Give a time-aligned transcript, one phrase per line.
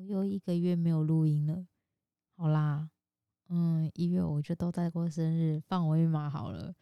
[0.00, 1.66] 我又一个月没有录音了。
[2.34, 2.88] 好啦，
[3.50, 6.74] 嗯，一月我就都在过生日，放我一马好了。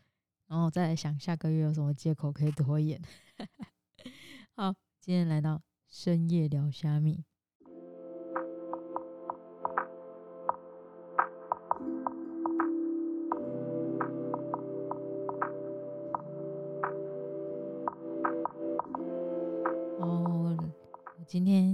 [0.46, 3.02] 然后再来想下个月有什么借口可以拖延。
[4.54, 7.24] 好，今天来到深夜聊虾米。
[19.98, 20.56] 哦，
[21.18, 21.67] 我今天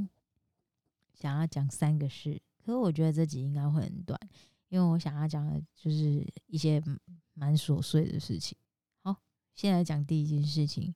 [1.45, 4.19] 要讲三个事，可是我觉得这集应该会很短，
[4.71, 6.83] 因为我想要讲的就是一些
[7.35, 8.57] 蛮琐碎的事情。
[9.03, 9.15] 好，
[9.55, 10.95] 先来讲第一件事情。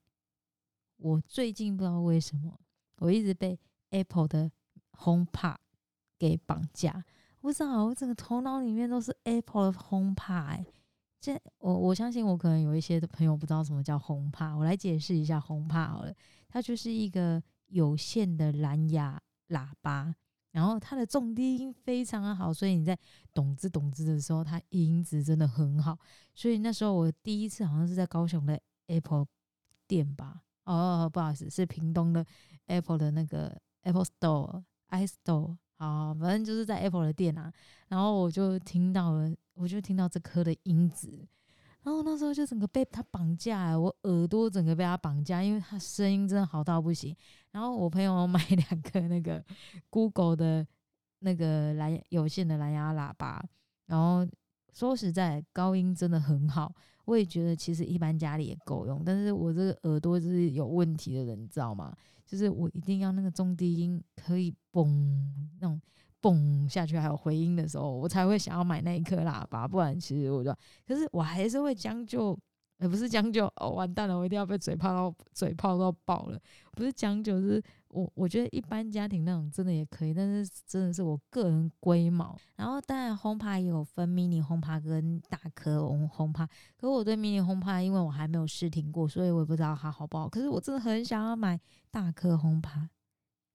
[0.96, 2.58] 我最近不知道为什么，
[2.96, 3.58] 我一直被
[3.90, 4.50] Apple 的
[4.92, 5.56] HomePod
[6.18, 7.04] 给绑架。
[7.40, 10.64] 不知道，我整个头脑里面都是 Apple 的 HomePod。
[11.20, 16.14] 这我我相信，我可能有一些的朋友不知道什么叫 HomePod，我来解释一下 HomePod 好了。
[16.48, 20.14] 它就是一个有线的蓝牙喇叭，
[20.58, 22.98] 然后它的重低音非常的好，所以你在
[23.32, 25.96] 咚吱咚吱的时候，它音质真的很好。
[26.34, 29.24] 所以那时候我第一次好像是在高雄的 Apple
[29.86, 30.42] 店吧。
[30.64, 32.26] 哦，不好意思，是屏东的
[32.66, 37.52] Apple 的那个 Apple Store、iStore，好，反正就是在 Apple 的店啊。
[37.86, 41.24] 然后我就听到了，我就听到这颗的音质，
[41.82, 47.16] 然后那时候就整个被他绑架，我耳朵整个被他绑架，因为他声音真的好到不行。
[47.52, 49.42] 然后我朋友买两个那个
[49.88, 50.66] Google 的
[51.20, 53.42] 那个蓝有线的蓝牙喇叭，
[53.86, 54.26] 然后
[54.72, 56.74] 说实在，高音真的很好。
[57.06, 61.96] 我也觉得其实一般家里也够用，但是我这个耳朵就是有问题的人，你知道吗？
[62.26, 64.86] 就是我一定要那个中低音可以嘣
[65.58, 65.80] 那种
[66.20, 70.54] 嘣下去，还有回音的时候，我才会想要买那一颗喇叭，不然其实我就，
[70.86, 72.38] 可是我还是会将就。
[72.80, 76.38] 也不是将就哦，完蛋了，我一定要被嘴炮到嘴炮到爆了。
[76.76, 82.38] 不是将就，是我我觉得一般家庭那种真的也可以，但是真的是我个人龟毛。
[82.54, 90.28] 然后当然轰趴也有分 mini 轰趴跟大颗轰轰趴，可是我对 mini 轰趴，因为我还没有试听过，所以我也不知道它好不好。
[90.28, 91.58] 可是我真的很想要买
[91.90, 92.88] 大颗轰趴。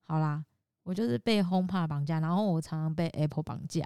[0.02, 0.44] 好啦，
[0.84, 3.84] 我就是被轰趴绑架，然后我常常被 Apple 绑架，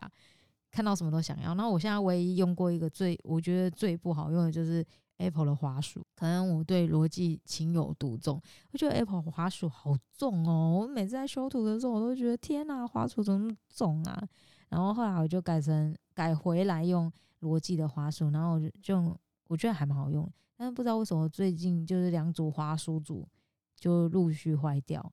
[0.71, 1.55] 看到什么都想要。
[1.55, 4.85] 然后我现在唯一用过一个最我觉得最不好用的就是。
[5.19, 8.39] Apple 的滑鼠，可能我对逻辑情有独钟。
[8.71, 14.27] 我觉得 Apple 滑鼠好重哦，我每次在修图的时候，我都觉得天哪，滑鼠怎么那么重啊？
[14.69, 20.31] 然后后来我就改成改回来用逻辑的滑鼠，然后就就我觉得还蛮好用。
[20.55, 23.27] 但是不知道为什么最近就是两组滑鼠组
[23.75, 25.11] 就陆续坏掉，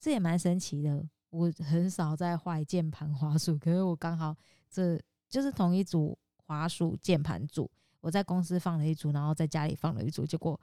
[0.00, 1.06] 这也蛮神奇的。
[1.28, 4.34] 我很少在坏键盘滑鼠，可是我刚好
[4.68, 7.70] 这就是同一组滑鼠键盘组。
[8.00, 10.58] 我在公司放了一组，然后在家里放了一组，结果，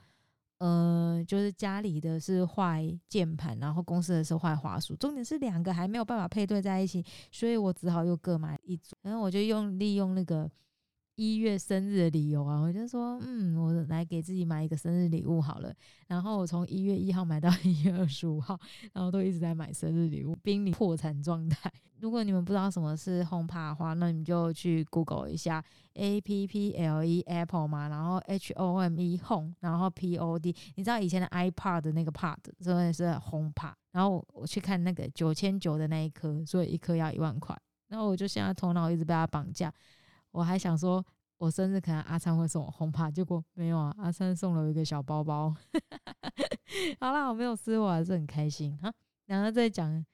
[0.57, 10.49] 呃，就是家里的是坏键盘，然后公司的是坏滑鼠，重点是两个还没有办法配对在一起，所以我只好又各买一组，然后我就用利用那个。
[11.17, 15.73] 一月生日的理由啊，我就说，嗯，我来给自己买一个生日礼物好了。
[16.07, 18.57] 然后我从一月一号买到 一月二十五号，
[18.93, 21.71] 然后都一直在买生日礼物，濒临破产状态。
[21.99, 25.63] 如果你们不知道什么是 HomePod 的话，那你们就去 Google 一下
[25.95, 30.55] A P P L E Apple 嘛，然后 H O M E Home，然后 P O D。
[30.75, 37.57] 你知道以前的 iPad 的那个 Pod 真的是 HomePod，然后我去看那个九千九的那一颗，所以一颗要一万块。
[37.87, 39.73] 然后我就现在头脑一直被它绑架。
[40.37, 41.03] 我还想说，
[41.39, 45.49] 我生日可能阿灿会送我红帕，结果没有啊，阿灿送了我一个小包包。
[47.01, 48.93] 好啦，我没有撕，我还是很开心哈。
[49.25, 50.05] 然后再讲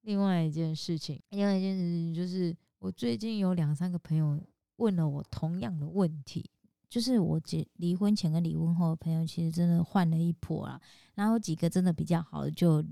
[0.00, 4.40] 另外一件事情，另外一件事情就是，我最近有两三个朋友
[4.78, 6.50] 问了我同样的问题，
[6.88, 10.80] 就是我结离婚前跟离婚后的朋友，其实真的换了一波啦。
[11.14, 12.84] 然后几个真的比较好的，就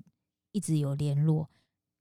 [0.52, 1.50] 一直有联络。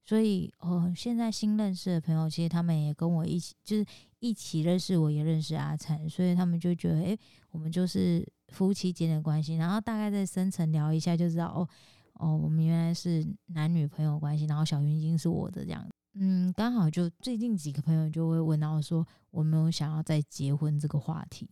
[0.07, 3.83] 所以，哦，现在新认识的朋友，其实他们也跟我一起，就是
[4.25, 7.17] 一起认识，我也认识阿灿，所以他们就觉得，诶，
[7.51, 9.55] 我们就是夫妻间的关系。
[9.55, 11.69] 然后大概在深层聊一下，就知道，哦，
[12.13, 14.45] 哦，我们原来是男女朋友关系。
[14.45, 21.47] 然后小云经是我的这样，嗯，刚好就最近几个朋友就会问到说，我没有想要再结婚这个话题。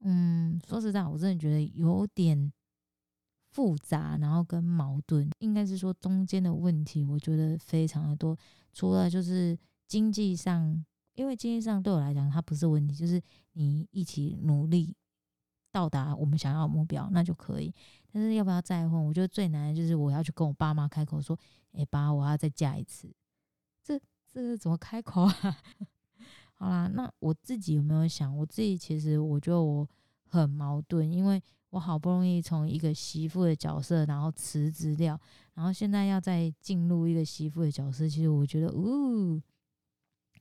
[0.00, 2.52] 嗯，说实在，我真的觉得有点。
[3.54, 8.34] 复杂，然后跟矛盾，应该是说中间的问题，我觉得非常的多。
[8.72, 9.54] 除了就是
[9.86, 10.82] 经济上，
[11.14, 13.20] 因为经济上对我来讲它不是问题，就是
[13.52, 14.94] 你一起努力
[15.70, 17.74] 到达我们想要的目标，那就可以。
[18.12, 21.38] 但是要不要再婚，我觉得最难的就是我要去跟我爸妈开口说
[21.72, 23.12] ：“哎，爸，我要再嫁一次。”
[23.82, 24.00] 这
[24.32, 25.32] 这怎么开口啊？
[26.54, 28.36] 好啦，那我自己有没有想？
[28.38, 29.88] 我自己其实我觉得我
[30.26, 31.42] 很矛盾，因为。
[31.72, 35.18] 我好不容易从一个媳妇的角色，然后辞职掉，
[35.54, 39.40] 然后现在要再进入一个媳妇的角色，其实我觉得，呜，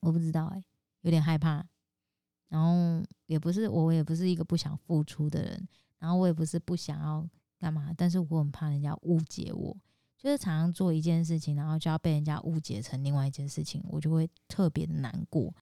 [0.01, 0.63] 我不知道哎，
[1.01, 1.65] 有点害怕。
[2.50, 5.68] 然后也不是，我也不是一个不想付出的人，
[6.00, 7.25] 然后我也不是不想要
[7.57, 9.75] 干嘛，但是我很怕人家误解我，
[10.18, 15.53] 就是常常做一件事情，然后就要被人家误解成另外一件事情，我就会特别的难过。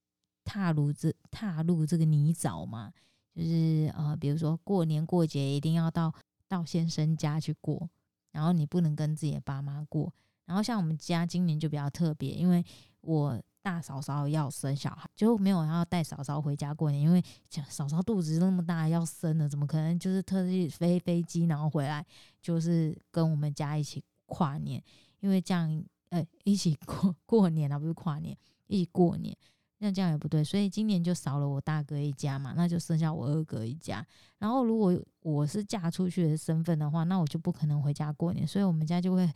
[0.43, 2.91] 踏入这踏入这个泥沼嘛，
[3.35, 6.11] 就是呃，比如说过年过节一定要到
[6.47, 7.87] 到先生家去过，
[8.31, 10.11] 然后你不能跟自己的爸妈过。
[10.45, 12.65] 然后像我们家今年就比较特别，因为
[13.01, 17.23] 我大嫂嫂要生小孩，就没有要带嫂嫂回家过年，因为
[17.67, 22.05] 嫂嫂肚子那么大要生了，怎么可能就是特地飞飞机然后回来，
[22.41, 24.81] 就是跟我们家一起跨年，
[25.19, 29.35] 因为这样呃一起过 过年啊，不是跨年，一起过年。
[29.81, 34.05] 那这样也不对，所以今年就少了我大哥一家嘛，那就剩下我二哥一家。
[34.37, 39.31] 然后如果我是嫁出去的身份的话，那我就不可能回家过年，所以我们家就会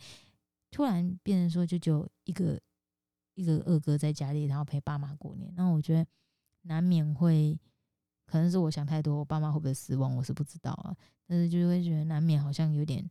[0.70, 2.60] 突然变成说，就只有一个
[3.34, 5.52] 一个二哥在家里，然后陪爸妈过年。
[5.56, 6.06] 那我觉得
[6.62, 7.58] 难免会，
[8.26, 10.96] 可能是我想太多，我爸妈会不会失望，我是不知道啊。
[11.26, 13.08] 但是就会觉得难免好像有点。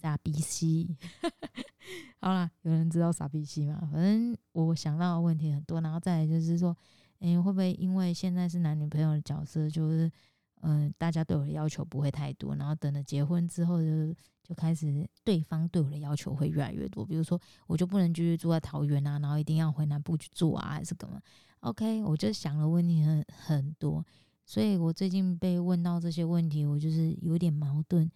[0.00, 0.96] 傻逼西，
[2.22, 3.80] 好啦，有人知道傻逼西吗？
[3.92, 6.76] 反正我想到的问题很多，然后再来就是说，
[7.18, 10.08] 哎，会不会因为现在是男女朋友的角色，就是
[10.62, 21.20] 嗯，大家对我的要求不会太多，然后等了结婚之后，就就开始对方对我的要求会越来越多，比如说我就不能继续住在桃园啊，然后一定要回南部去住啊，还是干嘛
[21.60, 24.04] ？OK，我就想了问题很很多，
[24.44, 28.10] 所以我最近被问到这些问题，我就是有点矛盾。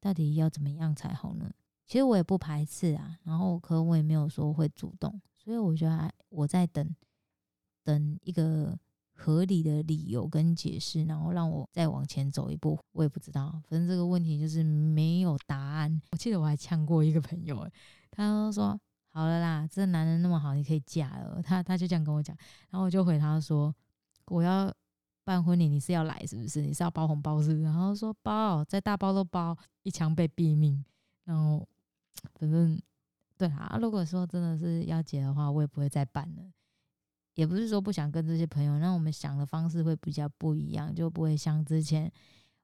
[0.00, 1.50] 到底要怎么样才好呢？
[1.86, 6.94] 其实我也不排斥啊，然后可我也没有说会主动，所以我觉得我在等
[7.82, 8.78] 等一个
[9.14, 12.78] 合理的理由跟解释，然后让我再往前走一步。
[12.92, 16.02] 我也不知道，反正这个问题就是没有答案。
[16.12, 17.68] 我记得我还呛过一个朋友，
[18.10, 18.78] 他说
[19.12, 22.36] ：“好了啦，这男人那么好，你可以嫁了。”他他就这样跟我讲，
[22.70, 23.74] 然后我就回他说
[24.26, 24.72] ：“我要。”
[25.26, 26.60] 办婚礼你是要来是不是？
[26.60, 27.62] 你是要包红包是不是？
[27.62, 30.84] 然后说包，再大包都包，一枪被毙命。
[31.24, 31.66] 然后
[32.34, 32.78] 反正
[33.38, 36.42] 对啊，如果说真的是要结的话，我也不会再办了。
[37.34, 42.10] 也不是说不想跟这些朋友，那我们想的方式会比较不一样，就不会像之前。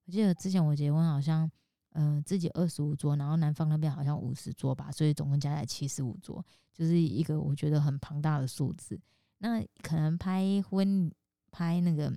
[0.07, 1.51] 我记得之前我结婚好像，
[1.93, 9.01] 嗯，自己二十五桌，然后男方那边好像五十桌吧，所以总共加起来七十五桌，就是一个我觉得很庞大的数字。
[9.39, 11.13] 那可能拍婚
[11.51, 12.13] 拍那个。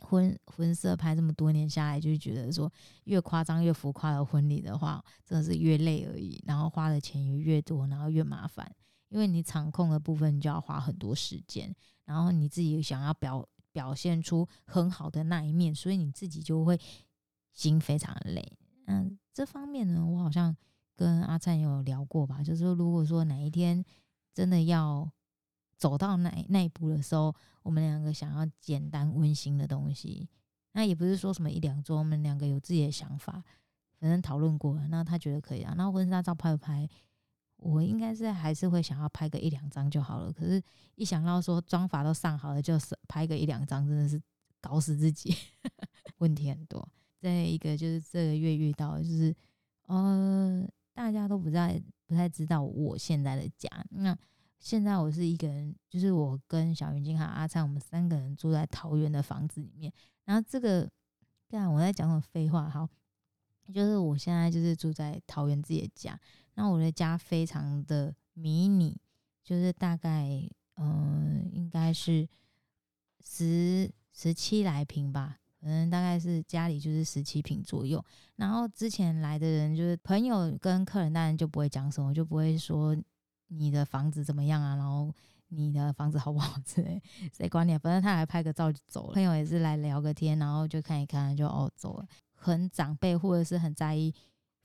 [0.00, 2.70] 婚婚摄拍这么多年下来，就觉得说
[3.04, 6.42] 越夸张越浮夸的婚礼的话，真的是越累而已。
[6.46, 8.70] 然后花的钱也越多，然后越麻烦，
[9.14, 11.72] 因为你场控的部分就要花很多时间，
[12.04, 16.78] 然后你自己想要表表现出很好的那一面，所以你自己就会
[17.52, 18.58] 心非常累。
[18.86, 20.54] 嗯，这方面呢，我好像
[20.96, 23.84] 跟阿灿有聊过吧，就是说如果说哪一天
[24.34, 25.08] 真的要。
[25.76, 30.26] 走到那那一步的时候，我们两个想要简单温馨的东西，
[30.72, 33.42] 那也不是说什么一两桌，我们两个有自己的想法，
[33.98, 35.74] 反正讨论过了，那他觉得可以啊。
[35.76, 36.88] 那婚纱照拍不拍？
[37.64, 40.32] 我应该是还是会想要拍个一两张就好了。
[40.32, 40.62] 可是，
[40.94, 44.20] 一想到说妆法都上好了，就是拍个一两张，真的是
[44.60, 45.34] 搞死自己，
[46.18, 46.86] 问题很多。
[47.20, 49.34] 再一个就是这个月遇到，就是
[49.86, 54.16] 呃，大家都不在不太知道我现在的家那。
[54.60, 59.92] 现在我是一个人，就是我跟小云晶和阿灿，我们三个人住在桃园的房子里面。
[60.24, 60.88] 然后这个，
[61.50, 62.66] 干我在讲什么废话？
[62.70, 62.88] 好，
[63.72, 66.18] 就是我现在就是住在桃园自己的家。
[66.54, 69.00] 那我的家非常的迷你，
[69.42, 70.28] 就是大概
[70.76, 72.28] 嗯，应该是
[73.24, 78.04] 十十七来平吧，可能大概是家里就是十七平左右。
[78.36, 82.96] 然后之前来的人，就是朋友跟客人，当然就不会讲什么，就不会说。
[83.48, 84.74] 你的房子怎么样啊？
[84.74, 85.12] 然后
[85.48, 86.58] 你的房子好不好？
[86.64, 87.78] 之类，谁管你啊？
[87.78, 89.14] 反正他来拍个照就走了。
[89.14, 92.06] 朋友也是来聊个天，然后就看一看，就哦走了。
[92.52, 94.12] 很长辈或者是很在意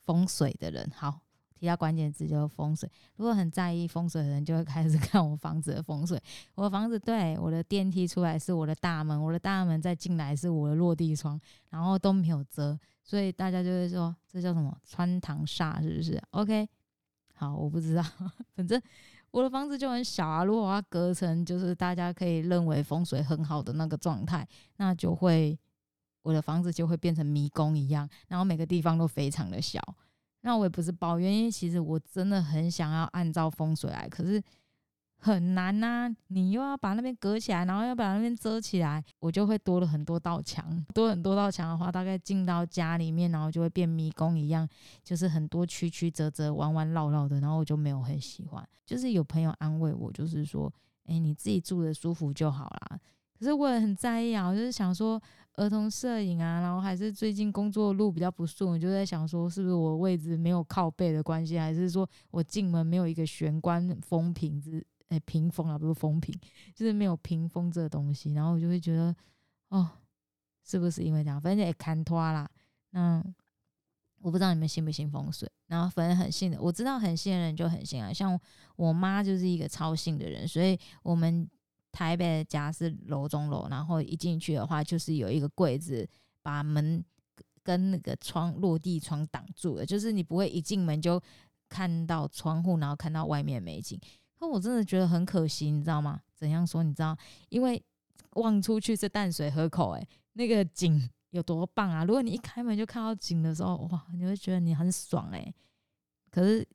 [0.04, 1.20] 风水的人，好
[1.54, 2.90] 提到关键字就是风水。
[3.16, 6.20] 如果很在意风水的人，就会开始 看我房子的风水。
[6.54, 16.68] 我的房子对我的电梯出来是我的大门，我的大门再进来是我的落地窗，然后都没有遮，所以大家就会说这叫什么穿堂煞，是不是？OK。
[17.34, 18.02] 好，我不知道，
[18.54, 18.80] 反正
[19.30, 20.44] 我的房子就很小啊。
[20.44, 24.46] 如果我要隔成就是大家可以认为风水很好的那个状态，
[24.76, 25.58] 那就会
[26.22, 29.80] 我的房子就会变成迷宫一样，然后每个地方都非常的小。
[30.42, 34.42] 那我也不是抱怨，因为其实我真的很想要按照风水来，可是
[35.18, 40.82] 很难呐，你又要把那边隔起来，然后要把那边遮起来，我就会多了很多道墙。
[40.94, 44.66] 多很多道墙的话，大概进到家里面，然后就会变迷宫一样，
[45.04, 48.66] 就是很多曲曲折折、弯弯绕绕的，然后我就没有很喜欢。
[48.86, 50.72] 就是有朋友安慰我，就是说，
[51.04, 52.98] 哎，你自己住的舒服就好啦。
[53.40, 55.18] 可是我也很在意啊，我就是想说，
[55.54, 64.86] 儿童摄影啊，然后还是最近工作路比较不顺，我就在想说，是不是我位置没有靠背的关系，还是说我进门没有一个玄关封屏子？
[65.08, 66.38] 哎，屏风啊，不是风屏，
[66.74, 69.16] 就是没有屏风这个东西，然后我就会觉得，
[69.70, 69.88] 哦，
[70.62, 71.40] 是不是因为这样？
[71.40, 72.46] 反正也看拖啦。
[72.90, 73.24] 那
[74.20, 78.12] 我不知道你们信不信风水，然后反正很信的，我知道很信的人就很信啊。
[78.12, 78.38] 像
[78.76, 81.48] 我妈就是一个超信的人，所以我们
[81.92, 86.08] 台北的家是楼中楼，然后一进去的话就是有一个柜子
[86.42, 87.04] 把门
[87.62, 91.20] 跟那个窗落地窗挡住了，就是你不会一进门就
[91.68, 94.00] 看到窗户，然后看到外面美景。
[94.38, 96.18] 可我真的觉得很可惜，你知道吗？
[96.34, 96.82] 怎样说？
[96.82, 97.16] 你知道，
[97.50, 97.82] 因为
[98.36, 102.04] 望出去是淡水河口，诶，那个景有多棒啊！
[102.04, 105.54] 如果你一开门就看到景的时候，哇，你会觉得你很爽，诶。
[106.30, 106.66] 可是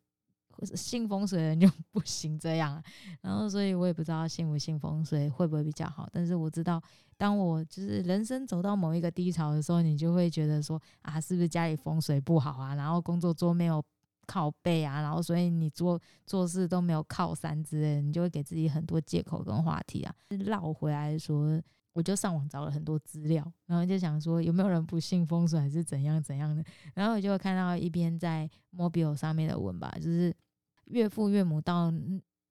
[0.75, 2.81] 信风水的人就 不行这样，
[3.21, 6.07] 然后所以我也不知道信不信风水会不会比较好。
[6.11, 6.81] 但是我知道，
[7.17, 12.75] 当我就是人生走到某一个低潮的时候，你就会觉得说啊，是不是家里风水不好啊？
[12.75, 13.83] 然后工作桌没有。
[14.27, 20.11] 靠背啊，然后所以你做做事都没有靠山之类，你就会给自己很多借口跟话题啊。
[20.29, 21.61] 绕回来说，
[21.93, 26.63] 我就上网找了很多资料，然后就想说有没有人不信风水还是怎样怎样的，
[26.95, 30.35] 然后我就会看到一篇在 mobile 上面的文吧，就是
[30.85, 31.91] 岳父岳母到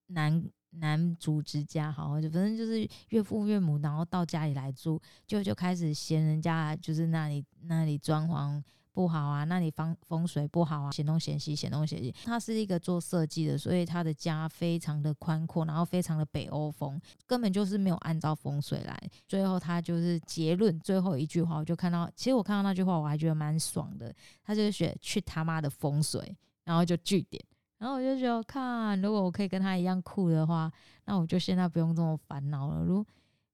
[0.09, 8.63] 男男主之家，好，就反正就是岳父岳母，然后到家里来住，就就开始嫌人家就是那里那里装潢。
[8.95, 12.15] 不好啊，那里风风水不好啊，嫌东嫌西，嫌东嫌西。
[12.25, 18.97] 他是一个做设计的，所以他的家非常的宽阔，然后非常的北欧风，根本就是没有按照风水来。
[19.27, 24.15] 最后他就是结论最后一句话，我就看到，其实我看到那句话我还觉得蛮爽的。
[24.45, 27.45] 他就是写去他妈的风水，然后就据点。
[27.85, 30.73] 然后我就觉得，看如果我可以跟他一样酷的话，
[31.05, 32.83] 那我就现在不用这么烦恼了。
[32.83, 33.05] 如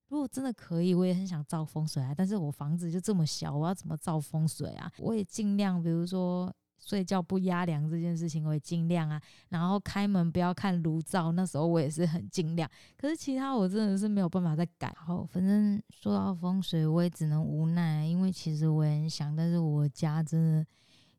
[0.06, 2.14] 如果真的可以，我也很想造风水啊。
[2.16, 4.88] 但是我房子就这么小，我要怎么造风水啊？
[4.98, 9.20] 我也尽量，比如说睡觉不压梁这件事情，我也尽量啊。
[9.48, 12.70] 然后开门不要看炉灶，那时候我也是很尽量。
[12.96, 14.94] 可是其他我真的是没有办法再改。
[14.96, 20.66] 好，反正说到风水，我也只能无奈，因为其实我也很想，但是我家真的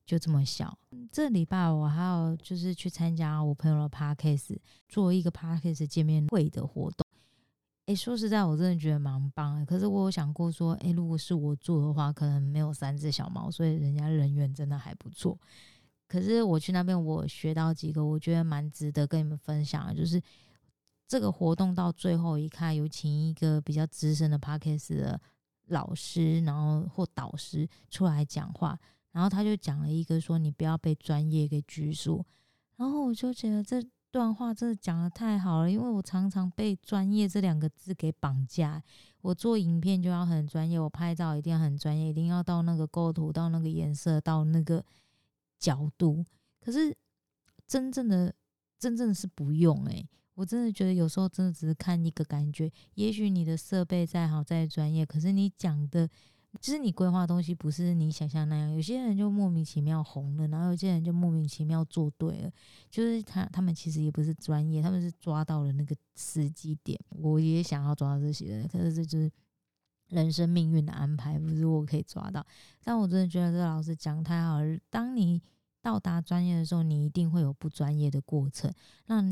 [0.06, 0.78] 就这么小。
[1.12, 7.06] 这礼拜我还有就是去参加我朋友的 parkcase，做一个 parkcase 见面会的活动。
[7.88, 9.66] 哎，说实在，我真的觉得蛮棒的。
[9.66, 15.38] 可是我有想过说，哎，如果是我做的话，可能没有三只小猫，所以人家人缘真的还不错。
[16.08, 19.94] 可是我去那边，我学到几个，我觉得蛮值得跟你们分享的。
[19.94, 20.22] 就是
[21.08, 25.20] 这个活动到最后一看，有请一个比较资深的 p a r k e s 的
[25.68, 28.80] 老师，然后或导师出来讲话，
[29.12, 32.26] 然后他就讲了一个说，你不要被专业给拘束。
[32.78, 33.82] 然后我就觉得这。
[34.14, 38.84] 段话真的讲的太好了，因为我常常被“专业”这两个字给绑架。
[39.22, 44.84] 我做影片就要很专业，我拍照一定要很专业，一定要到那个构图、到那个颜色、到那个
[45.58, 46.26] 角度。
[46.60, 46.94] 可是
[47.66, 48.36] 真正的、
[48.78, 52.70] 真正是不用诶，我真的觉得有时候真的只是看一个感觉。
[52.96, 56.10] 也许你的设备再好、再专业，可是你讲的。
[56.60, 62.52] 就是你规划东西不是你想象那样，有些人就莫名其妙红了，然后有些人就莫名其妙做对了。
[62.90, 67.00] 就是他他们其实也不是专业，他们是抓到了那个时机点。
[67.10, 69.32] 我也想要抓到这些，可是这就是
[70.10, 72.46] 人生命运的安排，不是我可以抓到。
[72.84, 74.78] 但我真的觉得这个老师讲太好了。
[74.90, 75.42] 当你
[75.82, 78.70] 到达专业的时候，你一定会有不专业的过程。
[79.06, 79.24] 那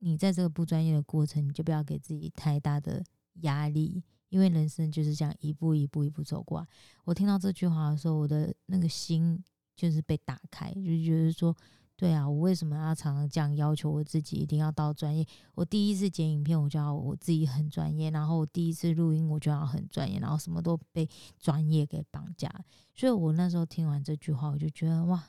[0.00, 3.02] 你在这个不专业的过程，你就不要给自己太大的
[3.40, 4.04] 压力。
[4.28, 6.66] 因为人生就是这样一步一步一步走过来。
[7.04, 9.42] 我听到这句话的时候，我的那个心
[9.74, 11.56] 就是被打开，就觉得说，
[11.96, 15.26] 对啊，我为什么要常常这样要求我自己，一定要到专业？
[15.54, 22.50] 我第一次剪影片，我就要我自己很专业；然后我第一次录音，我就要很专业；然后什么都被专业给绑架。
[22.94, 25.24] 所以我那时候听完这句话，我就觉得哇，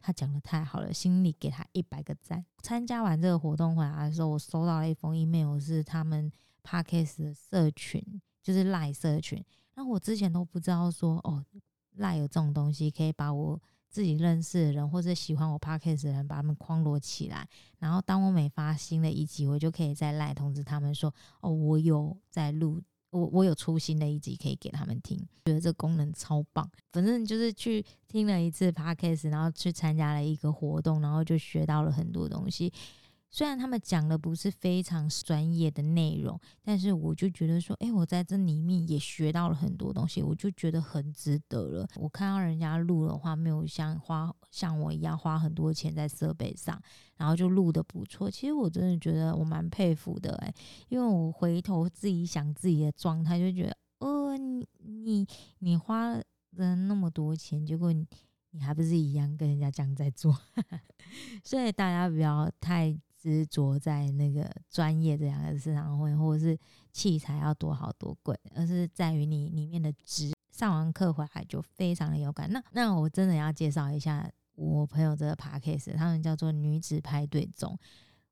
[0.00, 2.44] 他讲的太好了，心里给他一百个赞。
[2.62, 6.30] 参加完这个活动回来的时候，我收到了一封 email，是他们。
[6.68, 8.04] Parkes 的社群
[8.42, 9.42] 就是赖社群，
[9.74, 11.42] 那我之前都不知道说哦，
[11.96, 13.58] 赖有这种东西，可以把我
[13.88, 17.48] 自己认识的人或者喜欢我 Parkes 的人，把他们框罗起来。
[17.78, 25.18] 然后当我每发新的一集，我就可以在赖通知他们说，哦，我有在录，我我有出新的一集可以给他们听。
[25.46, 32.70] 觉得这功能超棒，反正就是去听了一次 Parkes，然后去参加了一个活动，然后就学到了很多东西。
[33.30, 41.86] 虽然他们讲的不是非常专业的内容，但是我就觉得说，哎，我在这里面也学到了很多东西，我就觉得很值得了。
[41.96, 46.80] 我看到人家录的话，没有像花像我一样花很多钱在设备上，
[47.16, 48.30] 然后就录的不错。
[48.30, 50.54] 其实我真的觉得我蛮佩服的，哎，
[50.88, 55.26] 因为我回头自己想自己的状态，就觉得，呃，你你
[55.58, 56.24] 你花了
[56.76, 58.06] 那么多钱，结果你
[58.52, 60.34] 你还不是一样跟人家这样在做，
[61.44, 62.98] 所以大家不要太。
[63.20, 66.58] 执着在那个专业这两个市场会，或者是
[66.92, 70.32] 器材要多好多贵，而是在于你里面的值。
[70.50, 72.50] 上完课回来就非常的有感。
[72.50, 77.78] 那那我真的要介绍一下我朋友这个 p a c k a g e 他们叫做女子派对中。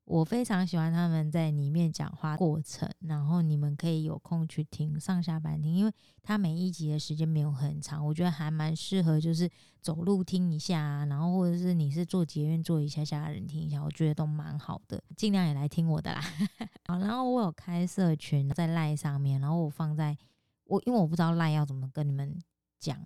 [0.07, 5.91] 我非常喜欢他们在里面讲话过程，然后你们可以有空去听上下班听，因为
[6.23, 9.49] 他每一集的时间没有很长，我觉得还蛮适合，就是
[9.81, 16.21] 走路听一下，啊然后或者是你是做捷运做一下下的人听一下，我觉得都蛮好的，尽量也来听我的啦。
[16.87, 20.17] 好，然后我有开社群在赖上面，然后我放在
[20.63, 22.39] 我因为我不知道赖要怎么跟你们
[22.79, 22.97] 讲。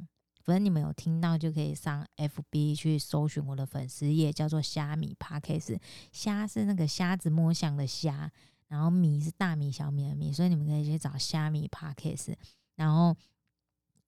[0.44, 5.80] 反正你们有听到就可以上 FB 去搜寻我的粉丝页，叫做虾米 Parkes。
[6.12, 8.32] 虾是那个虾子摸象的虾，
[8.68, 12.34] 然后米是大米小米的米，所以你们可以去找虾米 Parkes，
[12.76, 13.16] 然后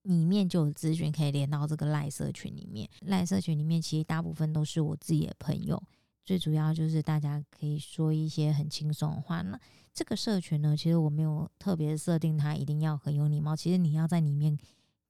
[0.02, 2.88] 里面就有资讯可以连到这个赖社群里面。
[3.02, 5.82] 赖社群里面其实大部分都是我自己的朋友，
[6.24, 9.42] 最主要就是大家可以说一些很轻松的话。
[9.42, 9.58] 那
[9.92, 14.58] 这个社群呢，其实我没有特别设定它一定要很有礼貌，其实你要在里面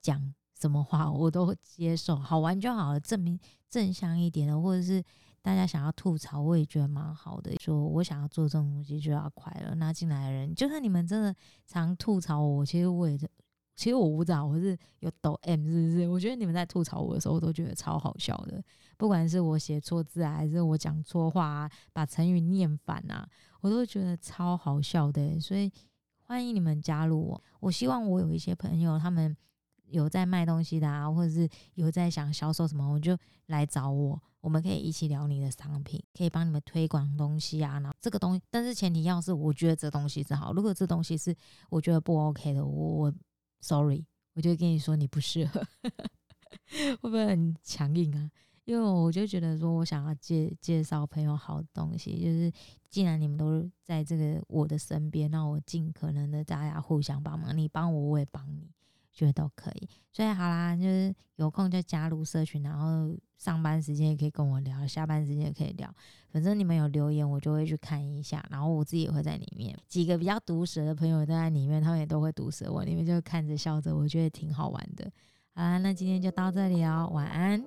[0.02, 0.34] 讲。
[0.58, 5.02] 什么话我都接受，好玩就好了，证明正向一点的，或者是
[5.42, 7.52] 大家想要吐槽，我也觉得蛮好的。
[7.60, 11.34] 说我想要做这种东西就要快乐，那进来的人，就算你们真的
[11.66, 13.18] 常吐槽我，其实我也，
[13.74, 16.08] 其实我不知道我是有抖 M 是不是？
[16.08, 18.62] 我觉得你们在吐槽我的时候，我都觉得超好笑的，
[18.96, 23.28] 不管是我写错字啊，还是我讲错话啊，把成语念反啊，
[23.60, 25.38] 我都觉得超好笑的。
[25.40, 25.70] 所以
[26.22, 29.36] 欢迎你们加入我，我希望我有一些朋友他们。
[29.94, 37.78] 有在卖东西的啊，或者是有在想销售什么，我就来找我，我们可以一起聊你的商品，可以帮你们推广东西啊。
[37.78, 41.34] 然后这个东西，但是前提要是我觉得这东西是好，如果这东西是
[41.70, 43.14] 我觉得不 OK 的，我我
[43.60, 45.64] sorry，我就跟你说你不适合，
[47.00, 48.30] 会不会很强硬啊？
[48.64, 52.50] 因为我就觉得说我想要介介绍朋友好东西，就是
[52.88, 58.73] 既然你们都在这个我的身边，那我尽可能的大家互相帮忙，你帮我，我也帮你。
[59.14, 65.88] 觉得都可以，所以好啦，就是有空就加入社群，然后上班时间也可以跟我聊，下班时间也可以聊。
[66.30, 69.72] 反正你们有留言，我就会去看一下，然后我自己也会在里面。
[69.86, 75.08] 几个比较毒舌的朋友都在里面，他们也都会毒舌我，你们就看着笑着，我觉得挺好玩的。
[75.54, 77.64] 好啦，那今天就到这里哦，晚安。